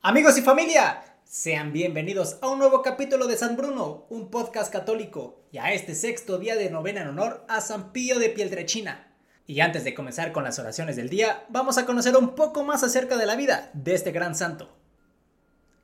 [0.00, 5.42] Amigos y familia, sean bienvenidos a un nuevo capítulo de San Bruno, un podcast católico,
[5.50, 9.12] y a este sexto día de novena en honor a San Pío de Pieltrechina.
[9.44, 12.84] Y antes de comenzar con las oraciones del día, vamos a conocer un poco más
[12.84, 14.72] acerca de la vida de este gran santo.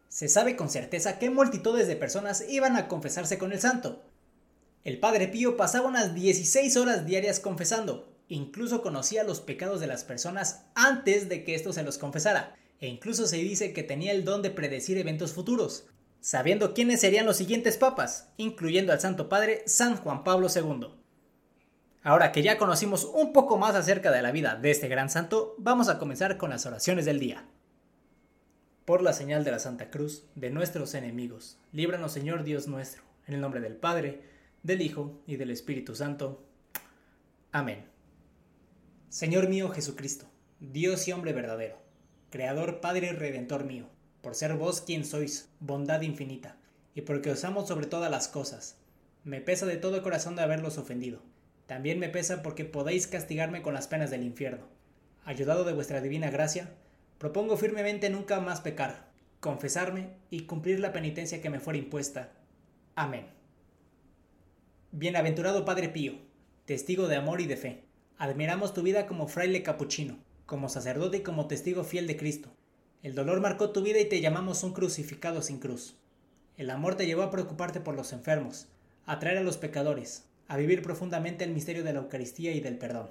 [0.08, 4.04] Se sabe con certeza que multitudes de personas iban a confesarse con el santo.
[4.84, 10.04] El Padre Pío pasaba unas 16 horas diarias confesando, incluso conocía los pecados de las
[10.04, 12.54] personas antes de que ésto se los confesara
[12.84, 15.86] e incluso se dice que tenía el don de predecir eventos futuros,
[16.20, 20.88] sabiendo quiénes serían los siguientes papas, incluyendo al Santo Padre San Juan Pablo II.
[22.02, 25.54] Ahora que ya conocimos un poco más acerca de la vida de este gran santo,
[25.56, 27.48] vamos a comenzar con las oraciones del día.
[28.84, 33.36] Por la señal de la Santa Cruz, de nuestros enemigos, líbranos Señor Dios nuestro, en
[33.36, 34.20] el nombre del Padre,
[34.62, 36.44] del Hijo y del Espíritu Santo.
[37.50, 37.86] Amén.
[39.08, 40.26] Señor mío Jesucristo,
[40.60, 41.83] Dios y hombre verdadero
[42.34, 43.86] Creador, Padre y Redentor mío,
[44.20, 46.56] por ser vos quien sois, bondad infinita,
[46.92, 48.74] y porque os amo sobre todas las cosas.
[49.22, 51.22] Me pesa de todo corazón de haberlos ofendido.
[51.66, 54.66] También me pesa porque podéis castigarme con las penas del infierno.
[55.24, 56.70] Ayudado de vuestra divina gracia,
[57.18, 62.32] propongo firmemente nunca más pecar, confesarme y cumplir la penitencia que me fuera impuesta.
[62.96, 63.26] Amén.
[64.90, 66.14] Bienaventurado Padre Pío,
[66.64, 67.84] testigo de amor y de fe,
[68.18, 72.50] admiramos tu vida como fraile capuchino como sacerdote y como testigo fiel de Cristo.
[73.02, 75.96] El dolor marcó tu vida y te llamamos un crucificado sin cruz.
[76.56, 78.68] El amor te llevó a preocuparte por los enfermos,
[79.06, 82.78] a traer a los pecadores, a vivir profundamente el misterio de la Eucaristía y del
[82.78, 83.10] perdón.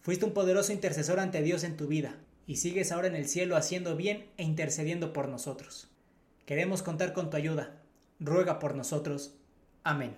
[0.00, 3.56] Fuiste un poderoso intercesor ante Dios en tu vida, y sigues ahora en el cielo
[3.56, 5.88] haciendo bien e intercediendo por nosotros.
[6.46, 7.80] Queremos contar con tu ayuda.
[8.18, 9.34] Ruega por nosotros.
[9.84, 10.16] Amén.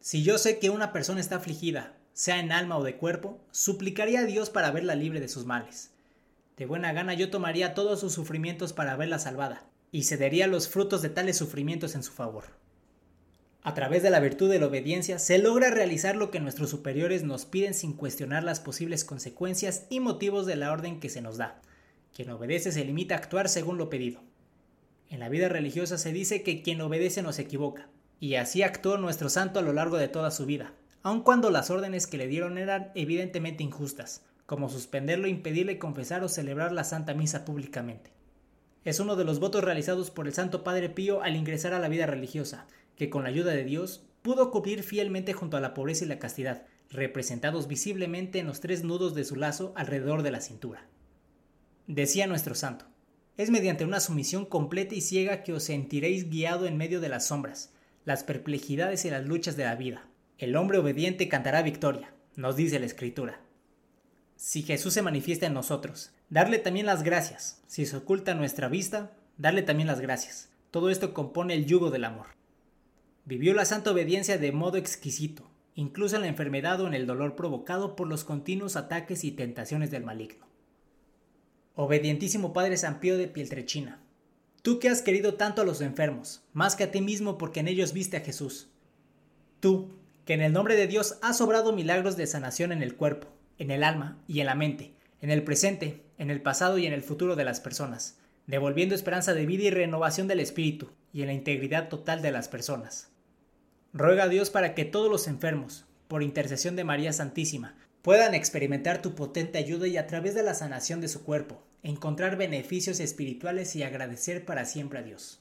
[0.00, 4.20] Si yo sé que una persona está afligida sea en alma o de cuerpo, suplicaría
[4.20, 5.92] a Dios para verla libre de sus males.
[6.56, 11.00] De buena gana yo tomaría todos sus sufrimientos para verla salvada, y cedería los frutos
[11.00, 12.46] de tales sufrimientos en su favor.
[13.62, 17.22] A través de la virtud de la obediencia se logra realizar lo que nuestros superiores
[17.22, 21.36] nos piden sin cuestionar las posibles consecuencias y motivos de la orden que se nos
[21.36, 21.60] da.
[22.12, 24.22] Quien obedece se limita a actuar según lo pedido.
[25.08, 27.88] En la vida religiosa se dice que quien obedece no se equivoca,
[28.20, 31.70] y así actuó nuestro santo a lo largo de toda su vida, aun cuando las
[31.70, 37.14] órdenes que le dieron eran evidentemente injustas, como suspenderlo, impedirle confesar o celebrar la Santa
[37.14, 38.10] Misa públicamente.
[38.84, 41.88] Es uno de los votos realizados por el Santo Padre Pío al ingresar a la
[41.88, 46.04] vida religiosa, que con la ayuda de Dios pudo cumplir fielmente junto a la pobreza
[46.04, 50.40] y la castidad, representados visiblemente en los tres nudos de su lazo alrededor de la
[50.40, 50.86] cintura.
[51.86, 52.86] Decía nuestro santo,
[53.36, 57.26] es mediante una sumisión completa y ciega que os sentiréis guiado en medio de las
[57.26, 57.72] sombras,
[58.08, 60.08] las perplejidades y las luchas de la vida,
[60.38, 63.42] el hombre obediente cantará victoria, nos dice la Escritura.
[64.34, 67.62] Si Jesús se manifiesta en nosotros, darle también las gracias.
[67.66, 70.48] Si se oculta nuestra vista, darle también las gracias.
[70.70, 72.28] Todo esto compone el yugo del amor.
[73.26, 77.36] Vivió la santa obediencia de modo exquisito, incluso en la enfermedad o en el dolor
[77.36, 80.46] provocado por los continuos ataques y tentaciones del maligno.
[81.74, 84.00] Obedientísimo Padre San Pío de Pieltrechina,
[84.62, 87.68] tú que has querido tanto a los enfermos, más que a ti mismo porque en
[87.68, 88.68] ellos viste a Jesús.
[89.60, 89.90] Tú,
[90.24, 93.70] que en el nombre de Dios ha sobrado milagros de sanación en el cuerpo, en
[93.70, 97.02] el alma y en la mente, en el presente, en el pasado y en el
[97.02, 101.32] futuro de las personas, devolviendo esperanza de vida y renovación del espíritu y en la
[101.32, 103.08] integridad total de las personas.
[103.92, 109.02] Ruega a Dios para que todos los enfermos, por intercesión de María Santísima, puedan experimentar
[109.02, 113.74] tu potente ayuda y a través de la sanación de su cuerpo, encontrar beneficios espirituales
[113.76, 115.40] y agradecer para siempre a Dios.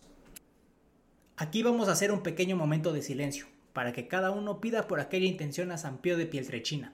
[1.35, 4.99] Aquí vamos a hacer un pequeño momento de silencio para que cada uno pida por
[4.99, 6.93] aquella intención a San Pío de Pieltrechina.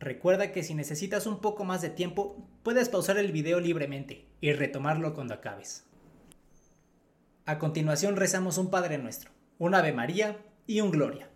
[0.00, 4.52] Recuerda que si necesitas un poco más de tiempo, puedes pausar el video libremente y
[4.52, 5.84] retomarlo cuando acabes.
[7.46, 11.28] A continuación rezamos un Padre Nuestro, un Ave María y un Gloria.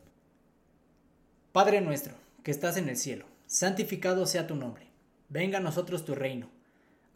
[1.53, 4.89] Padre nuestro, que estás en el cielo, santificado sea tu nombre.
[5.29, 6.51] Venga a nosotros tu reino.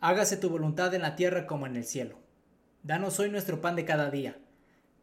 [0.03, 2.19] Hágase tu voluntad en la tierra como en el cielo.
[2.83, 4.37] Danos hoy nuestro pan de cada día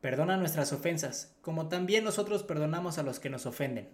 [0.02, 3.90] Perdona nuestras ofensas, como también nosotros perdonamos a los que nos ofenden.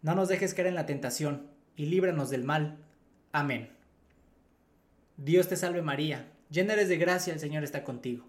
[0.00, 2.78] No nos dejes caer en la tentación, y líbranos del mal.
[3.32, 3.68] Amén.
[5.18, 8.26] Dios te salve María, llena eres de gracia, el Señor está contigo.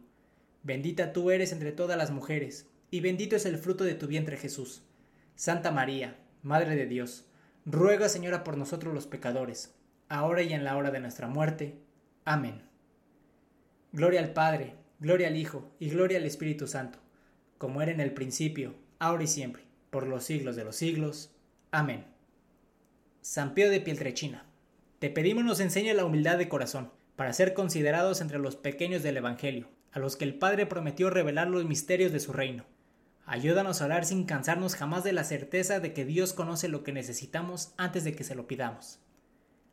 [0.64, 4.36] Bendita tú eres entre todas las mujeres, y bendito es el fruto de tu vientre
[4.36, 4.84] Jesús.
[5.36, 7.26] Santa María, Madre de Dios,
[7.66, 9.76] ruega Señora por nosotros los pecadores,
[10.10, 11.87] ahora y en la hora de nuestra muerte.
[12.30, 12.62] Amén.
[13.94, 17.00] Gloria al Padre, Gloria al Hijo y gloria al Espíritu Santo,
[17.58, 21.32] como era en el principio, ahora y siempre, por los siglos de los siglos.
[21.72, 22.04] Amén.
[23.22, 24.44] San Pío de Pieltrechina,
[25.00, 29.16] te pedimos nos enseñe la humildad de corazón, para ser considerados entre los pequeños del
[29.16, 32.66] Evangelio, a los que el Padre prometió revelar los misterios de su reino.
[33.26, 36.92] Ayúdanos a orar sin cansarnos jamás de la certeza de que Dios conoce lo que
[36.92, 39.00] necesitamos antes de que se lo pidamos.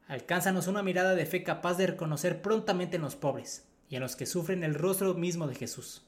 [0.06, 4.16] Alcánzanos una mirada de fe capaz de reconocer prontamente en los pobres y en los
[4.16, 6.06] que sufren el rostro mismo de Jesús.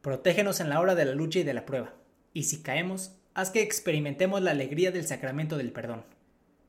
[0.00, 1.94] Protégenos en la hora de la lucha y de la prueba,
[2.32, 6.04] y si caemos, haz que experimentemos la alegría del sacramento del perdón.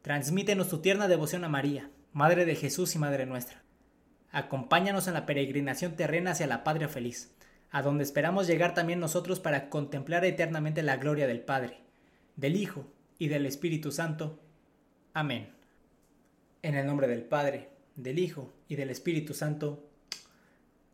[0.02, 3.64] Transmítenos tu tierna devoción a María, Madre de Jesús y Madre nuestra.
[4.32, 7.34] Acompáñanos en la peregrinación terrena hacia la Patria feliz
[7.74, 11.80] a donde esperamos llegar también nosotros para contemplar eternamente la gloria del Padre,
[12.36, 12.86] del Hijo
[13.18, 14.40] y del Espíritu Santo.
[15.12, 15.50] Amén.
[16.64, 17.68] En el nombre del Padre,
[17.98, 19.86] del Hijo y del Espíritu Santo.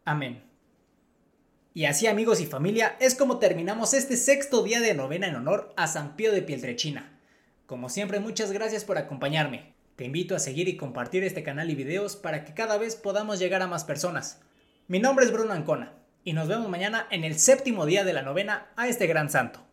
[0.03, 0.41] Amén.
[1.75, 5.71] Y así amigos y familia es como terminamos este sexto día de novena en honor
[5.77, 7.19] a San Pío de Pieltrechina.
[7.67, 9.75] Como siempre muchas gracias por acompañarme.
[9.95, 13.37] Te invito a seguir y compartir este canal y videos para que cada vez podamos
[13.37, 14.41] llegar a más personas.
[14.87, 15.93] Mi nombre es Bruno Ancona
[16.23, 19.68] y nos vemos mañana en el séptimo día de la novena a este gran santo.